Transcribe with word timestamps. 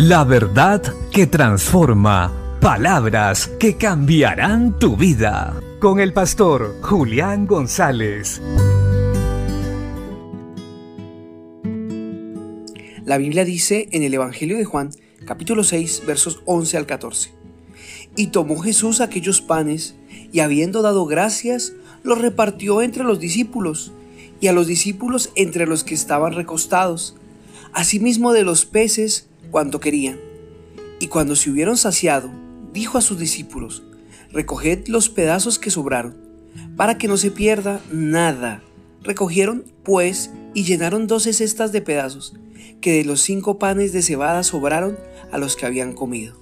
La 0.00 0.22
verdad 0.22 0.80
que 1.10 1.26
transforma. 1.26 2.32
Palabras 2.60 3.48
que 3.58 3.76
cambiarán 3.76 4.78
tu 4.78 4.96
vida. 4.96 5.60
Con 5.80 5.98
el 5.98 6.12
pastor 6.12 6.76
Julián 6.82 7.48
González. 7.48 8.40
La 13.04 13.18
Biblia 13.18 13.44
dice 13.44 13.88
en 13.90 14.04
el 14.04 14.14
Evangelio 14.14 14.56
de 14.56 14.64
Juan, 14.64 14.90
capítulo 15.26 15.64
6, 15.64 16.04
versos 16.06 16.42
11 16.44 16.76
al 16.76 16.86
14. 16.86 17.32
Y 18.14 18.28
tomó 18.28 18.60
Jesús 18.60 19.00
aquellos 19.00 19.40
panes, 19.40 19.96
y 20.32 20.38
habiendo 20.38 20.82
dado 20.82 21.06
gracias, 21.06 21.72
los 22.04 22.20
repartió 22.20 22.82
entre 22.82 23.02
los 23.02 23.18
discípulos, 23.18 23.90
y 24.40 24.46
a 24.46 24.52
los 24.52 24.68
discípulos 24.68 25.32
entre 25.34 25.66
los 25.66 25.82
que 25.82 25.96
estaban 25.96 26.34
recostados, 26.34 27.16
asimismo 27.72 28.32
de 28.32 28.44
los 28.44 28.64
peces 28.64 29.27
cuanto 29.50 29.80
querían. 29.80 30.18
Y 31.00 31.08
cuando 31.08 31.36
se 31.36 31.50
hubieron 31.50 31.76
saciado, 31.76 32.30
dijo 32.72 32.98
a 32.98 33.00
sus 33.00 33.18
discípulos, 33.18 33.82
recoged 34.32 34.88
los 34.88 35.08
pedazos 35.08 35.58
que 35.58 35.70
sobraron, 35.70 36.16
para 36.76 36.98
que 36.98 37.08
no 37.08 37.16
se 37.16 37.30
pierda 37.30 37.80
nada. 37.90 38.62
Recogieron, 39.02 39.64
pues, 39.84 40.30
y 40.54 40.64
llenaron 40.64 41.06
doce 41.06 41.32
cestas 41.32 41.72
de 41.72 41.82
pedazos, 41.82 42.34
que 42.80 42.92
de 42.92 43.04
los 43.04 43.20
cinco 43.20 43.58
panes 43.58 43.92
de 43.92 44.02
cebada 44.02 44.42
sobraron 44.42 44.98
a 45.30 45.38
los 45.38 45.56
que 45.56 45.66
habían 45.66 45.92
comido. 45.92 46.36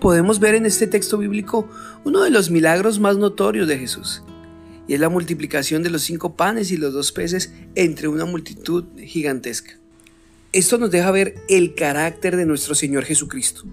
Podemos 0.00 0.40
ver 0.40 0.54
en 0.54 0.66
este 0.66 0.86
texto 0.86 1.18
bíblico 1.18 1.68
uno 2.04 2.22
de 2.22 2.30
los 2.30 2.50
milagros 2.50 2.98
más 2.98 3.16
notorios 3.16 3.68
de 3.68 3.78
Jesús, 3.78 4.22
y 4.88 4.94
es 4.94 5.00
la 5.00 5.08
multiplicación 5.08 5.82
de 5.82 5.90
los 5.90 6.02
cinco 6.02 6.34
panes 6.34 6.72
y 6.72 6.76
los 6.76 6.92
dos 6.92 7.12
peces 7.12 7.52
entre 7.74 8.08
una 8.08 8.24
multitud 8.24 8.84
gigantesca. 8.98 9.81
Esto 10.52 10.76
nos 10.76 10.90
deja 10.90 11.10
ver 11.10 11.36
el 11.48 11.74
carácter 11.74 12.36
de 12.36 12.44
nuestro 12.44 12.74
Señor 12.74 13.04
Jesucristo. 13.04 13.64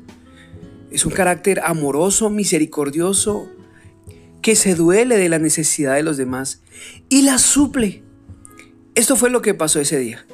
Es 0.91 1.05
un 1.05 1.11
carácter 1.11 1.59
amoroso, 1.65 2.29
misericordioso, 2.29 3.49
que 4.41 4.55
se 4.55 4.75
duele 4.75 5.17
de 5.17 5.27
la 5.27 5.39
necesidad 5.39 5.95
de 5.95 6.03
los 6.03 6.15
demás 6.15 6.61
y 7.09 7.23
la 7.23 7.37
suple. 7.37 8.01
Esto 8.95 9.17
fue 9.17 9.29
lo 9.29 9.41
que 9.41 9.53
pasó 9.53 9.81
ese 9.81 9.99
día. 9.99 10.25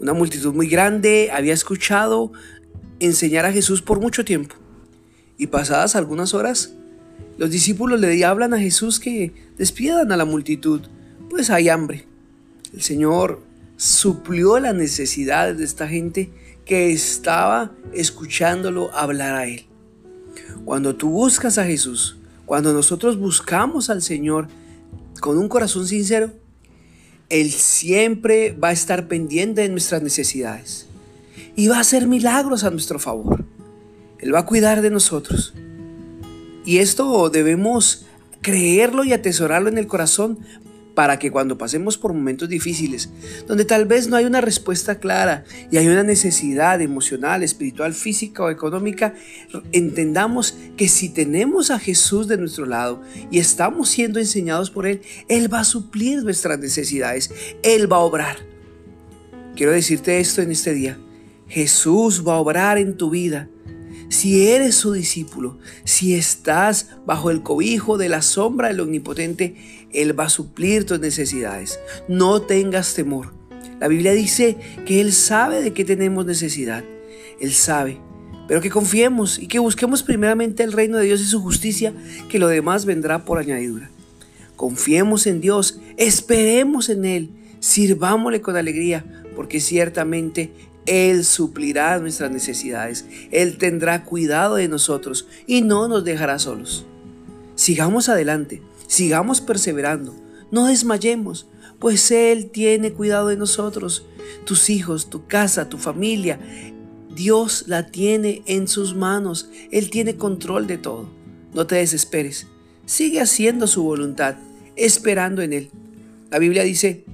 Una 0.00 0.12
multitud 0.12 0.52
muy 0.52 0.68
grande 0.68 1.30
había 1.32 1.54
escuchado 1.54 2.32
enseñar 2.98 3.46
a 3.46 3.52
Jesús 3.52 3.80
por 3.80 4.00
mucho 4.00 4.24
tiempo. 4.24 4.56
Y 5.38 5.46
pasadas 5.46 5.94
algunas 5.94 6.34
horas, 6.34 6.74
los 7.38 7.48
discípulos 7.48 8.00
le 8.00 8.24
hablan 8.24 8.54
a 8.54 8.58
Jesús 8.58 8.98
que 8.98 9.32
despidan 9.56 10.10
a 10.10 10.16
la 10.16 10.24
multitud, 10.24 10.82
pues 11.30 11.48
hay 11.48 11.68
hambre. 11.68 12.06
El 12.74 12.82
Señor 12.82 13.49
suplió 13.80 14.58
las 14.58 14.74
necesidades 14.74 15.56
de 15.56 15.64
esta 15.64 15.88
gente 15.88 16.30
que 16.66 16.92
estaba 16.92 17.72
escuchándolo 17.94 18.94
hablar 18.94 19.34
a 19.34 19.46
Él. 19.46 19.64
Cuando 20.66 20.96
tú 20.96 21.08
buscas 21.08 21.56
a 21.56 21.64
Jesús, 21.64 22.18
cuando 22.44 22.74
nosotros 22.74 23.18
buscamos 23.18 23.88
al 23.88 24.02
Señor 24.02 24.48
con 25.22 25.38
un 25.38 25.48
corazón 25.48 25.86
sincero, 25.86 26.30
Él 27.30 27.50
siempre 27.50 28.52
va 28.52 28.68
a 28.68 28.72
estar 28.72 29.08
pendiente 29.08 29.62
de 29.62 29.70
nuestras 29.70 30.02
necesidades 30.02 30.86
y 31.56 31.68
va 31.68 31.78
a 31.78 31.80
hacer 31.80 32.06
milagros 32.06 32.64
a 32.64 32.70
nuestro 32.70 32.98
favor. 32.98 33.46
Él 34.18 34.34
va 34.34 34.40
a 34.40 34.46
cuidar 34.46 34.82
de 34.82 34.90
nosotros. 34.90 35.54
Y 36.66 36.78
esto 36.78 37.30
debemos 37.30 38.04
creerlo 38.42 39.04
y 39.04 39.14
atesorarlo 39.14 39.70
en 39.70 39.78
el 39.78 39.86
corazón 39.86 40.40
para 41.00 41.18
que 41.18 41.30
cuando 41.30 41.56
pasemos 41.56 41.96
por 41.96 42.12
momentos 42.12 42.46
difíciles, 42.46 43.08
donde 43.46 43.64
tal 43.64 43.86
vez 43.86 44.08
no 44.08 44.16
hay 44.16 44.26
una 44.26 44.42
respuesta 44.42 44.98
clara 44.98 45.44
y 45.70 45.78
hay 45.78 45.88
una 45.88 46.02
necesidad 46.02 46.78
emocional, 46.82 47.42
espiritual, 47.42 47.94
física 47.94 48.42
o 48.42 48.50
económica, 48.50 49.14
entendamos 49.72 50.58
que 50.76 50.88
si 50.88 51.08
tenemos 51.08 51.70
a 51.70 51.78
Jesús 51.78 52.28
de 52.28 52.36
nuestro 52.36 52.66
lado 52.66 53.00
y 53.30 53.38
estamos 53.38 53.88
siendo 53.88 54.18
enseñados 54.18 54.70
por 54.70 54.86
Él, 54.86 55.00
Él 55.28 55.50
va 55.50 55.60
a 55.60 55.64
suplir 55.64 56.22
nuestras 56.22 56.58
necesidades, 56.58 57.32
Él 57.62 57.90
va 57.90 57.96
a 57.96 58.00
obrar. 58.00 58.36
Quiero 59.56 59.72
decirte 59.72 60.20
esto 60.20 60.42
en 60.42 60.50
este 60.50 60.74
día, 60.74 60.98
Jesús 61.48 62.28
va 62.28 62.34
a 62.34 62.40
obrar 62.40 62.76
en 62.76 62.98
tu 62.98 63.08
vida 63.08 63.48
si 64.10 64.48
eres 64.48 64.74
su 64.74 64.92
discípulo, 64.92 65.58
si 65.84 66.14
estás 66.14 66.88
bajo 67.06 67.30
el 67.30 67.42
cobijo 67.42 67.96
de 67.96 68.08
la 68.08 68.22
sombra 68.22 68.68
del 68.68 68.80
Omnipotente, 68.80 69.54
Él 69.92 70.18
va 70.18 70.24
a 70.24 70.30
suplir 70.30 70.84
tus 70.84 70.98
necesidades. 70.98 71.78
No 72.08 72.42
tengas 72.42 72.92
temor. 72.94 73.32
La 73.78 73.86
Biblia 73.86 74.12
dice 74.12 74.56
que 74.84 75.00
Él 75.00 75.12
sabe 75.12 75.62
de 75.62 75.72
qué 75.72 75.84
tenemos 75.84 76.26
necesidad. 76.26 76.84
Él 77.40 77.52
sabe. 77.52 78.00
Pero 78.48 78.60
que 78.60 78.68
confiemos 78.68 79.38
y 79.38 79.46
que 79.46 79.60
busquemos 79.60 80.02
primeramente 80.02 80.64
el 80.64 80.72
reino 80.72 80.98
de 80.98 81.04
Dios 81.04 81.20
y 81.20 81.26
su 81.26 81.40
justicia, 81.40 81.94
que 82.28 82.40
lo 82.40 82.48
demás 82.48 82.86
vendrá 82.86 83.24
por 83.24 83.38
añadidura. 83.38 83.90
Confiemos 84.56 85.28
en 85.28 85.40
Dios, 85.40 85.78
esperemos 85.96 86.88
en 86.88 87.04
Él, 87.04 87.30
sirvámosle 87.60 88.40
con 88.40 88.56
alegría, 88.56 89.24
porque 89.36 89.60
ciertamente 89.60 90.50
él 90.90 91.24
suplirá 91.24 92.00
nuestras 92.00 92.32
necesidades. 92.32 93.04
Él 93.30 93.58
tendrá 93.58 94.04
cuidado 94.04 94.56
de 94.56 94.66
nosotros 94.66 95.28
y 95.46 95.62
no 95.62 95.86
nos 95.86 96.02
dejará 96.02 96.40
solos. 96.40 96.84
Sigamos 97.54 98.08
adelante, 98.08 98.60
sigamos 98.88 99.40
perseverando, 99.40 100.16
no 100.50 100.66
desmayemos, 100.66 101.46
pues 101.78 102.10
Él 102.10 102.50
tiene 102.50 102.92
cuidado 102.92 103.28
de 103.28 103.36
nosotros, 103.36 104.04
tus 104.44 104.68
hijos, 104.68 105.08
tu 105.10 105.28
casa, 105.28 105.68
tu 105.68 105.78
familia. 105.78 106.40
Dios 107.14 107.64
la 107.68 107.86
tiene 107.86 108.42
en 108.46 108.66
sus 108.66 108.96
manos, 108.96 109.48
Él 109.70 109.90
tiene 109.90 110.16
control 110.16 110.66
de 110.66 110.78
todo. 110.78 111.08
No 111.54 111.68
te 111.68 111.76
desesperes, 111.76 112.48
sigue 112.84 113.20
haciendo 113.20 113.68
su 113.68 113.84
voluntad, 113.84 114.38
esperando 114.74 115.40
en 115.42 115.52
Él. 115.52 115.70
La 116.32 116.40
Biblia 116.40 116.64
dice, 116.64 117.04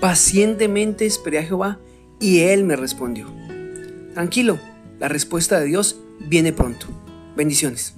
pacientemente 0.00 1.04
esperé 1.04 1.40
a 1.40 1.44
Jehová 1.44 1.78
y 2.22 2.40
él 2.40 2.62
me 2.64 2.76
respondió. 2.76 3.26
Tranquilo, 4.14 4.58
la 5.00 5.08
respuesta 5.08 5.58
de 5.58 5.66
Dios 5.66 5.98
viene 6.20 6.52
pronto. 6.52 6.86
Bendiciones. 7.36 7.94